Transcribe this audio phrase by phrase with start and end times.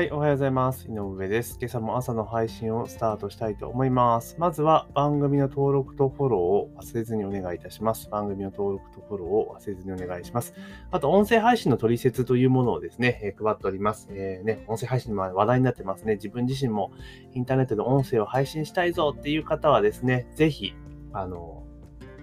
[0.00, 0.88] はい、おはようございます。
[0.88, 1.58] 井上です。
[1.60, 4.34] 今朝も朝の配信をスタートしたいと思います。
[4.38, 8.08] まずは番組の登録とフォローを忘れずにお願いいたします。
[8.08, 10.54] 番組の登録とフォローを忘れずにお願いします。
[10.90, 14.08] あと、音声配信の取説というものをですね、えー、配っております。
[14.10, 16.14] えー、ね、音声配信の話題になってますね。
[16.14, 16.92] 自分自身も
[17.34, 20.72] インターネットで音声を配信したいぞっていう方はですね、ぜひ、
[21.12, 21.62] あの、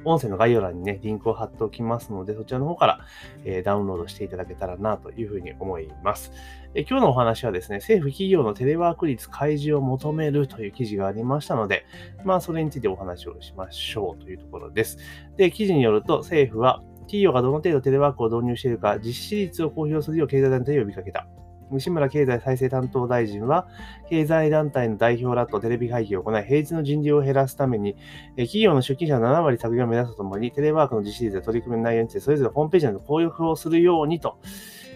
[0.07, 2.99] 音声の概要欄にね、リンクを貼っておきますので、そちらの方から、
[3.45, 6.31] えー、ダウンロードしていただけたらなというふうに思います。
[6.73, 11.85] え今日のお話はですね、政府企業のテレワーク率開示を求めるという記事がありましたので、
[12.23, 14.97] まあ、それについてお話をしましょうというところです。
[15.37, 21.27] で、記事によると、政府は企業がどの程度テレワークを導入しているか、実施率を公表するよう経済団体に呼びかけた。
[21.71, 23.67] 西村経済再生担当大臣は、
[24.09, 27.95] 経済団体の代表らとテレビ会議を行い、平日の人流を減らすために、
[28.37, 34.39] 企業の出勤者の7割削減を目指すとともに、テレワークの実施率や取り組みの内容について、それぞれホームページなど公表をするようにと、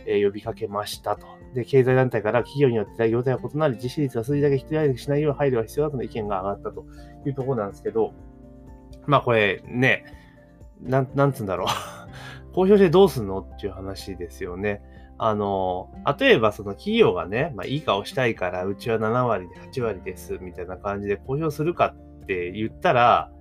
[0.06, 1.28] え呼びかけましたと。
[1.54, 6.86] で、経済団体から企業によって業態は異なり、実施率は数字だけ一人歩きしないよう配慮が必要だとの意見が上がったと
[7.26, 8.14] いうところなんですけど、
[9.06, 10.06] まあこれね、
[10.82, 11.68] なん、なんつうんだろう
[12.54, 13.40] 公表してどうすんの？
[13.40, 14.82] っていう話ですよね。
[15.24, 23.32] あの、例えばその企業がね、まあ、いい顔したいから、うちは7割で8割です、みたいな感じで公表するかって言ったら、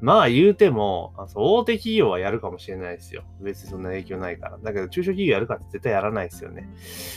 [0.00, 3.24] まあ言うても、大手企業はやるかもしれないですよ。
[3.40, 4.58] 別にそんな影響ないから。
[4.58, 6.68] だけど中小企業やるかって絶対やらないですよね。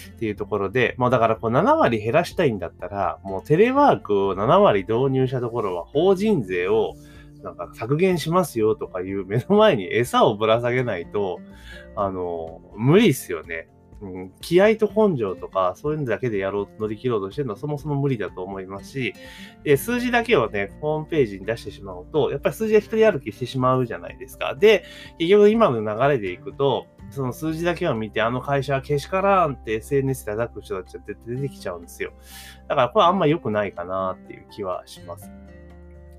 [0.09, 6.95] っていうところで、まあだからこう7割減らしたいんだったら、もうテレワークを7割導入したところは法人税を
[7.43, 11.39] なんか削減しますよとかいう目の前に餌をぶら下げないと、
[11.95, 13.67] あの、無理っすよね。
[14.01, 19.13] うん、気合と根性とか、そういうのだけでやろう、乗り切ろうとしてるのはそもそも無理だと思いますし、
[19.63, 24.55] で数字だけをね、ホームページに出してしまうと、やっぱり数字が一人歩きしてしまうじゃないですか。
[24.55, 24.83] で、
[25.17, 32.11] 結局今の流れでいくと、その数字だけを見て、あの会社はけしからんって SNS で叩く人たちは出てきちゃうんですよ。
[32.67, 35.31] だからこれはあんま良くないかなっていう気はします。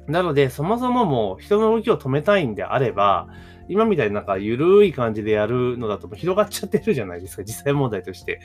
[0.08, 3.28] なので、そもそももう人の動きを止めたいんであれば、
[3.68, 8.40] 今みたいになんか緩い感じでやるのだと広がっちゃってるじゃないですか、 実際問題として。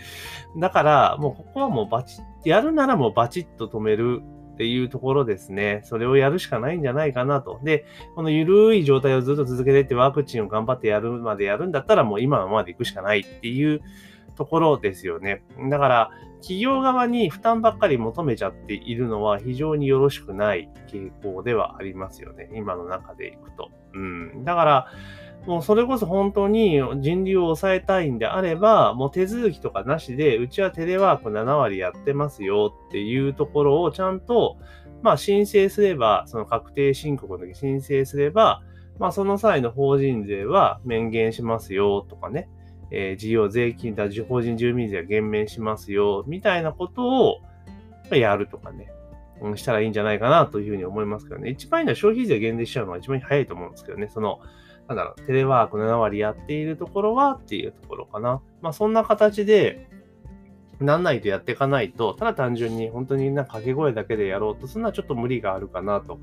[0.57, 4.21] だから、もうここはもうバチッ、やるならもうバチッと止める
[4.53, 5.81] っていうところですね。
[5.83, 7.59] それをやるしかないんじゃないかなと。
[7.63, 7.85] で、
[8.15, 13.81] この緩い状態をずっと続けていってワクチンを頑張ってやるまでやるんだったらもう今まで行くしかないっていう
[14.35, 15.43] ところですよね。
[15.69, 16.09] だから、
[16.41, 22.49] 企業側に負担ばっかり求めちゃっているのは非常によろしくない傾向ではありますよね。
[22.53, 23.71] 今の中でいくと。
[23.93, 24.43] うん。
[24.43, 24.87] だから、
[25.45, 34.57] もうそれこそ本当に人流を抑えたいんであれば、もう手続きとかなしで、うちはテレワーク7割やってますよっていうところをちゃんと、
[35.01, 38.61] まあ申請すれば、その確定申告の時申請すれば、
[38.99, 42.49] まあその際の法人税は免減しますよとかね、
[42.93, 47.41] えー、事業税金だ、法人住民税は減免しますよ、みたいなことを
[48.11, 48.93] やるとかね、
[49.41, 51.49] うん、したらいいんじゃないかなというふうに思いますけどね。
[51.49, 54.07] 一番いいのは消費税減税しちゃうのが一番早いと思うんですけどね。
[54.07, 54.39] その、
[54.87, 58.41] なんだろう、テレワーク7割やっているところはっていうところかな。
[58.61, 59.87] まあそんな形で、
[60.79, 66.19] なんないとやっていかないと、ただ単純に本当になんか掛け声だけでやろうとするのはちょっと無理があるかなと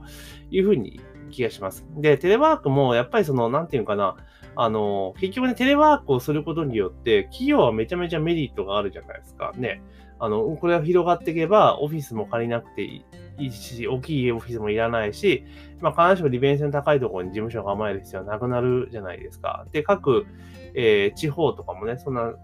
[0.50, 1.84] いうふうに気がします。
[1.97, 4.16] で、テレワークもやっぱりその、なんていうかな、
[4.56, 9.53] あの、結局ね、テレワークをすることによって、企業はめちゃめちゃメリットがあるじゃないですか。
[9.56, 9.83] ね。
[10.19, 13.05] あの、これが広がっていけば、オフィスも借りなくてい
[13.39, 15.44] いし、大きいオフィスもいらないし、
[15.81, 19.66] まあ、必ずしも利便性の高いところに事務所を構える必要はなくなるじゃないですか。
[19.72, 20.27] で、各、
[20.75, 22.34] えー、地方とかもね、そんな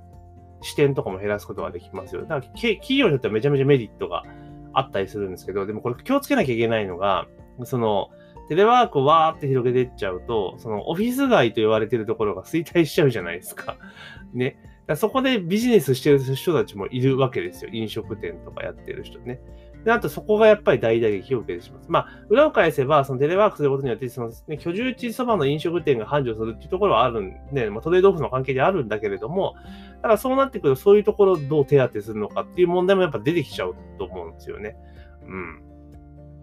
[0.62, 2.22] 視点とかも減らすことができますよ。
[2.22, 4.24] だから、企業にとってはめちゃめちゃメリットが
[4.72, 7.26] あったりするんですけど、でもこれ気をつけなきゃいけないのが、
[7.64, 8.08] その、
[8.48, 13.76] テレワークをわーって広げていっちゃうと、そのオフィス街と言われてるところが衰退しちゃうじゃないですか。
[14.32, 14.58] ね。
[14.94, 17.70] そこでビジネスしてる人たちもいるわけですよ。
[17.72, 19.40] 飲食店とかやってる人ね。
[19.84, 21.80] で、あとそこがやっぱり大打撃を受けてしまう。
[21.88, 29.54] まあ、裏を返せば、そのテレワークすることによって、その、ね、居住地そばの飲食店が繁盛するっていうところはあるんで、まあ、トレードオフの関係であるんだけれども、
[30.02, 34.76] ただそうなってくると、そういうところをどう手当てするのかっていう問題もやっぱ出てきちゃうと思うんですよね。
[35.24, 35.65] うん。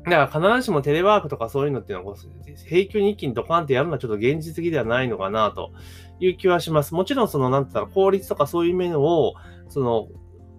[0.05, 2.15] だから必ずしもテレワークとかそういうのっていうのは、
[2.67, 5.71] 平均に一気にドカンってやるのはちょっと現実的ではないのかなと
[6.19, 6.93] いう気はします。
[6.93, 9.33] もちろんその、なんて言ったら効率とかそういう面を、
[9.69, 10.07] その、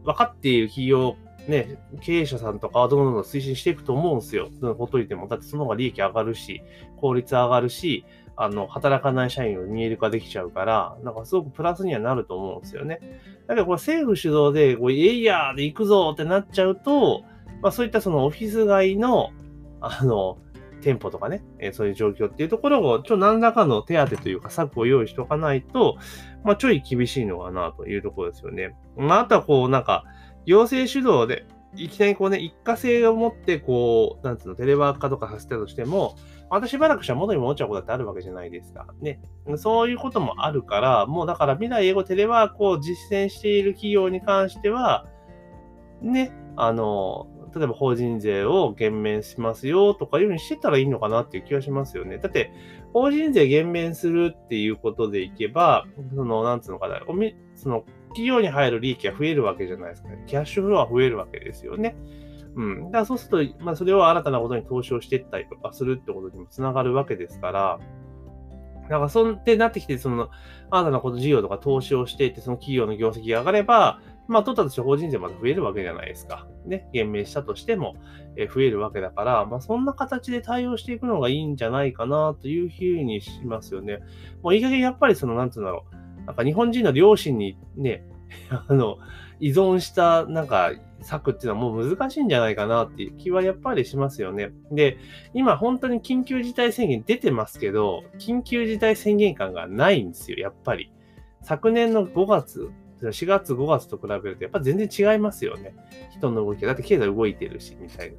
[0.05, 4.49] 分かっている企業、ね、経営者さんとかはどんどん推進していくと思うんですよ。
[4.79, 5.29] ほっといても。
[5.29, 6.62] だってその方が利益上がるし、
[6.97, 8.06] 効率上がるし、
[8.37, 13.00] あの、働かない社員を見える化できちゃうから、なんかすごくプラスにはなると思うんですよね。
[13.47, 17.25] だけどこれ政府主導で、こう、エイヤーで行くぞってなっちゃうと、
[17.64, 19.31] まあ、そういったそのオフィス街の、
[19.81, 20.37] あの、
[20.82, 25.96] 店舗とかね、え、そういう状況っていうところを、ちょ、何らかの手当というか策を用意しておかないと、
[26.44, 28.76] まあ、ちょい厳しいのかなというところですよね。
[28.99, 30.05] まあ、あとはこう、なんか、
[30.44, 36.16] 行政主導で、いきなりこうね、一過性を持って、こう、なんつうの、テレワーク化とかさせたとしても、
[36.50, 38.87] またしばらくしたら元に戻っちゃうことだってあるわけじゃないですか。
[39.00, 39.22] ね。
[39.56, 45.06] そういうこともあるから、もうだから未来英語テレワークを実践している企業に関しては、
[46.02, 52.18] ね、あの、例えば法人税を減免しますよとかいうふうにしてたらいいのかなっていう気がしますよね。
[52.18, 52.52] だって、
[52.92, 60.22] 法人税減免するっていうことでいけば、その、なんつうのかな、おみその、企業に入る利益が増えるわけじゃないですか、ね。
[60.26, 61.96] キャッシュフローは増えるわけですよね。
[62.56, 62.84] うん。
[62.86, 67.78] だからそうすると、まあ、それを新たなことに投資をしていったりとかするってことにもつながるわけですから、
[68.88, 70.28] なんか、そんってなってきて、その、
[70.70, 76.47] 新たなこと事業とか投資をしていって、その企業の業績が上がれば、まあ、取ったとして法人税また増えるわけじゃないですか。
[76.67, 77.97] ね、減免したとしても、
[78.37, 84.00] え増えるわけだから、まあ、そんな形で対応していくのがいいんじゃないかなというふうにしますよね。
[84.43, 86.26] もういい加減やっぱりその、なんていうんだろう。
[86.26, 88.05] なんか日本人の両親にね、
[88.50, 88.99] あの、
[89.41, 94.53] 依存した、なんか、策っていうのはもう難しいんじゃないかなっていう気はやっぱりしますよね。
[94.73, 94.97] で、
[95.35, 100.91] 今本当に緊急事態宣言出てますけど、緊急事態宣言感がないんですよ、やっぱり。
[101.43, 105.75] 昨年の5月、4月、5月と比べるとやっぱ全然違いますよね。
[106.11, 106.69] 人の動きが。
[106.69, 108.12] だって経済動いてるし、みたい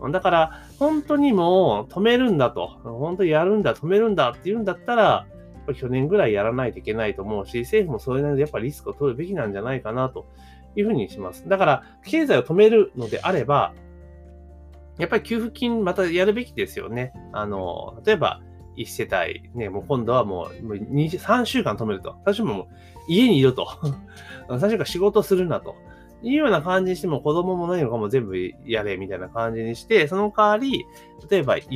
[0.00, 0.10] な。
[0.10, 5.26] だから、本当にもう止めるんだと、本当にやるんだ、止めるんだっていうんだったら、
[5.72, 10.26] 去年ぐらいやらないといけないと思うし、政府もそれなりにやっぱリスクを取るべきなんじゃないかなと
[10.76, 11.48] いうふうにします。
[11.48, 13.72] だから、経済を止めるのであれば、
[14.98, 17.12] やっぱり給付金またやるべきですよね。
[17.32, 18.42] あの、例えば、
[18.76, 22.16] 1世帯、ね、もう今度はもうもう3週間止めると。
[22.24, 22.68] 私もも
[23.08, 23.66] 家にいると。
[24.48, 25.76] 3週間仕事するなと。
[26.24, 28.36] いうような感じにしても子供も何もかも全部
[28.66, 30.86] やれみたいな感じにして、その代わり、
[31.30, 31.68] 例えば一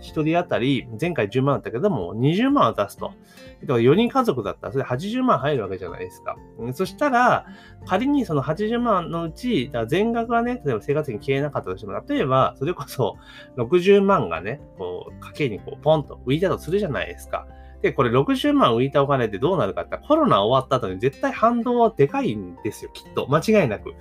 [0.00, 3.12] 人当たり、前回10万だったけども、20万渡すと。
[3.60, 6.36] だから4人家族だったらそれ80万入るわけじゃないですか。
[6.72, 7.46] そしたら、
[7.86, 13.16] 仮にその80万のうち、全額がね、例えば生活費に消えなかったとしても、例えば、それこそ
[13.56, 17.46] 60万がね、こう、家計にこう、ポンと浮いたとするじゃないですか。
[17.82, 23.28] で、これ60万浮いたお金ってどうなるかってコロナ終わった後に絶対反動はでかいんですよ、きっと。
[23.28, 23.94] 間違いなく。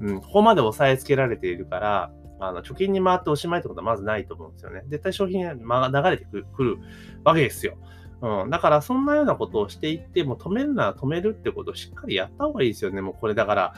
[0.00, 2.10] うん、ここまで押さえつけられているから、
[2.40, 4.82] あの、貯金に回っておしまいってことはまずないと思うんですよね。
[4.88, 5.52] 絶対商品が
[5.88, 6.78] 流れてくる
[7.24, 7.76] わけですよ。
[8.22, 8.50] うん。
[8.50, 13.00] だから、そんなようなことをしていって、もう止めるなら止めるってことをしっかりやった方がいいですよね。
[13.00, 13.74] もうこれだから、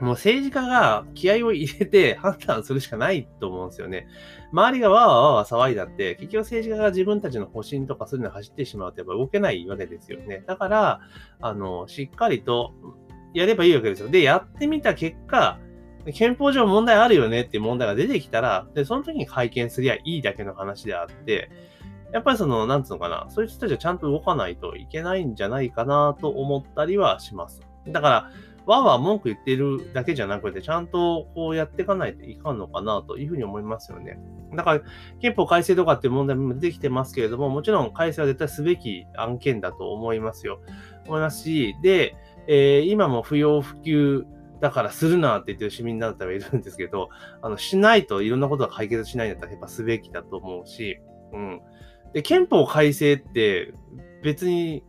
[0.00, 4.06] もう政治家が気合を入れて判断するしかないと思うんですよね。
[4.52, 10.42] 周りがわーわーわー騒いだって、結局政治家が自分たちの方針とかそういうの走ってしまうとやっぱ動けないわけですよね。
[10.46, 11.00] だから、
[11.40, 12.74] あの、しっかりと
[13.32, 14.08] やればいいわけですよ。
[14.08, 15.58] で、やってみた結果、
[16.12, 21.50] 憲法上問題あるよねっていう問題が出てきたら、で、その時に会見すりゃいいだけの話であって、
[22.12, 27.60] やっぱりその、なんつうのかな、そういう人たちはちゃんと動かないといけないんじゃないかなと思ったりはします。
[27.88, 28.30] だから、
[28.66, 34.18] わーわー文句言ってるだけじゃなくて、ちゃんとこうやっていかないといかんのかなというふうに思いますよね。
[34.54, 34.80] だから、
[35.20, 40.60] 憲法改正とかっていう問題も出てきてますけれども、もちろん改正は絶対すべき案件だと思いますよ。
[41.06, 42.16] 思いますし、で、
[42.48, 44.26] えー、今も不要不急
[44.60, 47.10] だからするなって言ってる市民だったらいるんですけど、
[47.42, 50.98] あの、しないといろんなことが解決しないんだったらやっぱすべきだと思うし、
[51.32, 51.60] うん。
[52.12, 53.72] で、憲法改正って
[54.22, 54.82] 別に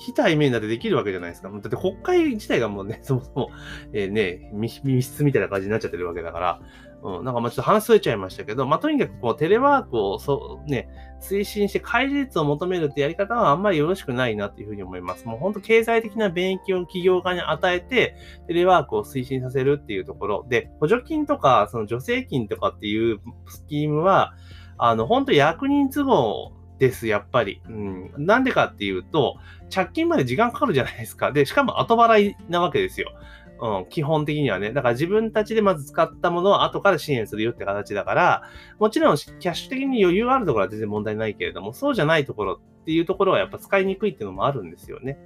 [0.00, 1.50] 非対面だってできるわけじゃないですか。
[1.50, 3.50] だって国会自体がもうね、 そもそも、
[3.92, 6.60] えー、ね、密室みたいな感じになっちゃってるわけだから、
[7.02, 10.88] うん、なんかまあちょっと話それちゃいましたけど、まあとにかくこうテレワークをそう、ね、
[11.20, 15.26] 推進して開示率を求めるってやり方はあんまりよろしくないなっていうふうに思います。
[15.26, 24.34] もう本当経済的な勉強を企業家に与えて、テレワークを推進させるっていうところで、補助金とか、その助成金とかっていうスキームは、
[24.78, 27.60] あの、本当役人都合です、やっぱり。
[27.68, 28.12] うん。
[28.16, 29.36] なんでかっていうと、
[29.72, 31.30] 借金まで時間かかるじゃないですか。
[31.30, 33.12] で、しかも後払いなわけですよ。
[33.60, 34.72] うん、基本的にはね。
[34.72, 38.42] だから自分たちでまず使ったものを後から支援するよって形だから、
[38.78, 45.18] もちろんキャッシュ的に余裕あるところは全然問題ないけれども、そうじゃないところっていうところはやっぱ使いにくいっていうのもあるんですよね。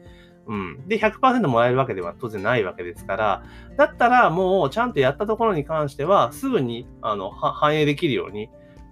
[0.48, 0.88] うん。
[0.88, 3.42] で、100%もらえるわけでは当然ないわけですから、
[3.76, 8.50] だったらもうちゃんとやったところに関しては、すぐに、あの、反映できるように、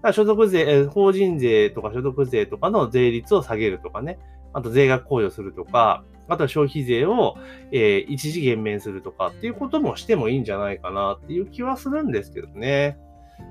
[0.09, 4.18] ら所得税、法人税とか所得税とかの税率を下げるとかね、
[4.52, 7.37] あと税額控除するとか、あとは消費税を、
[7.73, 12.99] えー、一時減免するとかっていうこともしてもいいんじゃないかなっていう気はするんですけどね。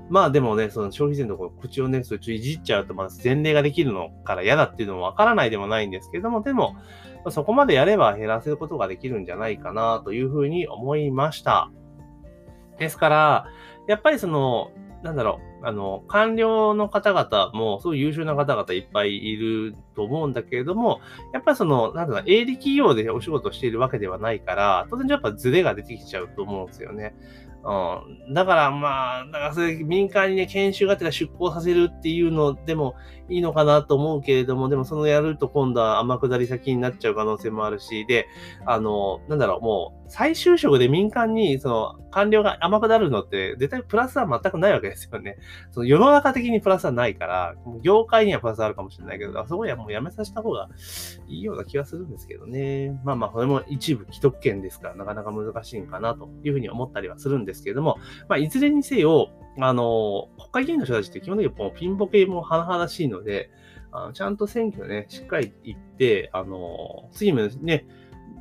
[0.08, 6.76] まあでもね、その消費税のところ、口をね、そっちいじっちゃうと、まず前例ができるのから嫌だっていうのもわからないでもないんですけども、でも、
[7.30, 11.70] そこまでやれば減らせることができるんじゃないかなというふうに思いました。
[12.78, 13.46] ですから、
[13.86, 14.70] やっぱりその、
[15.02, 21.00] なんだろう、あの、官僚の方々も、すごい優秀な方々いっぱいいると思うんだけれども、
[21.32, 27.14] やっぱりその、なんだろう、営利企業でお仕事しているわけではないから、当然やっぱズレが出てきちゃうと思うんですよね。
[27.64, 28.34] うん。
[28.34, 32.94] だからまあ、だからそれ民間にね、研修がてら出向させるっていうのでも
[33.28, 38.26] いいのかなと思うけれども、でもそのやると今度は天下り先になっちゃう可能性もあるし、で、
[38.66, 45.38] あの、なんだろう、もう再就職で民間にその官僚が天下るのって絶対プラスは全くないわけですよね。
[45.70, 50.68] その世の中的にプラスはないから、業界にはプラスあるかもしれないけど、あそこにはもうやめさせた方が
[51.28, 53.00] いいような気がするんですけどね。
[53.04, 63.50] まあまあ、これも一部既得権ですから、なかなか難しいんかなというふうに思ったりはするんですですけれども、まあ、いずれにせよ、あの、国会議員の人たちって基本的にピンボケも甚だしいので、
[63.94, 67.86] あのちゃんと選挙ね、しっかり行って、あの、次もね、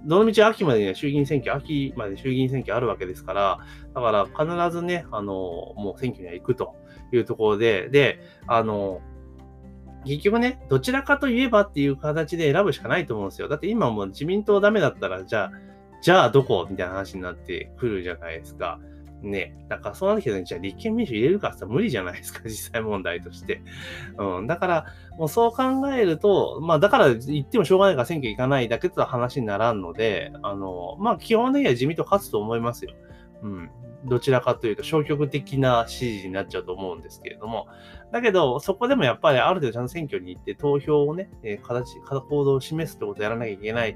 [0.05, 3.59] どのみち秋までね、衆議院選挙、秋まで衆議院選挙あるわけですから、
[3.93, 5.33] だから必ずね、あの、
[5.75, 6.75] もう選挙には行くと
[7.11, 9.01] いうところで、で、あの、
[10.05, 13.47] 結局ね、どちらかといえばっていう形で選ぶしかないと思うんですよ。
[13.49, 15.51] だって今も自民党ダメだったら、じゃあ、
[16.01, 16.65] じゃあどこ？
[16.67, 18.79] みたいな話になってくるじゃないですか。
[19.21, 19.65] ね。
[19.69, 23.61] だからそうなってきた時じゃあ立憲民主入れるかって無理じゃないですか、 実際問題として。
[24.17, 24.47] うん。
[24.47, 24.85] だから、
[25.17, 32.93] もうそう考えると、まあだから言ってもしょうがないから選挙行かないだけとは話にならんので、あの、まあ基本的には自民党勝つと思いますよ。
[33.43, 33.69] うん。
[34.05, 37.67] どちらかというと消極的な支持になっちゃうと思うんですけれども。
[38.11, 43.95] だけど、そこでもやっぱりある程度ちゃんと選挙に行って投票をね、えー、形、行動を示すってことをやらなきゃいけない。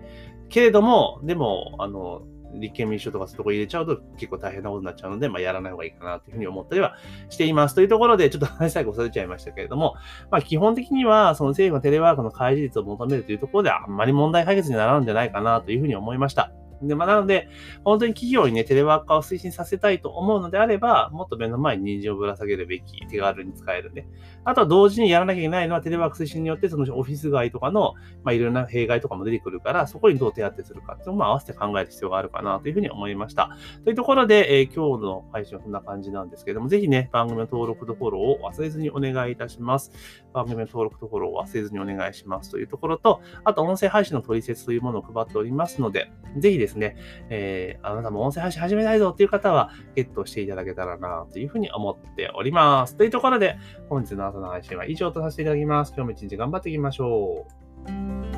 [0.49, 2.21] けれども、でも、あの、
[2.53, 6.95] 立憲民主党とかそういうとこ入れちゃうと結構大変なことになっちゃうので、まあ、やらない方がいいかなというふうに思ったりは
[7.29, 7.75] しています。
[7.75, 9.95] というところで、ちょっと話最後されちゃいましたけれども、
[10.31, 16.51] まあ、基本的には、その政府のテレワークの開示率を求めるというところでは、あんまり問題解決にならんじゃないかなというふうに思いました。
[16.81, 17.49] で、まあ、なので、
[17.83, 24.07] 本当に企業にね、テレワーク化を推進させたいと思うのであれば、もっと目の前に人参をぶら下げるべき、手軽に使えるね。
[24.43, 33.57] あとは同時にやらなきゃいけないのは、テレワーク推進によって、そのオフィス街とかの、まあ、いろんな弊害とかも出てくるから、そこにどう手当てするかっていうのも合わせて考える必要があるかなというふうに思いました。
[33.83, 39.91] というところで、えー、今日の配信はこんな感じなんですけども、ぜひね、番組の登録とフォローを忘れずにお願いいたします。
[40.33, 46.93] 番組の登録とフォローを忘れずにお願いしますというところと、あと音声配信の取説というものを配っておりますので、ぜひですね、えー
[47.29, 52.95] えー、あなたも音声配信始めたいぞっていう方は、ゲットしていただけたらなというふうに思っております。
[52.95, 53.57] というところで、
[53.89, 55.93] 本日の朝の配信は以上とさせていただきます。
[55.95, 57.45] 今日も一日頑張っていきましょ
[57.91, 58.34] う。